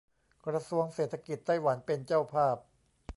[0.45, 2.55] กระทรวงเศรษฐกิจไต้หวันเป็นเจ้าภาพ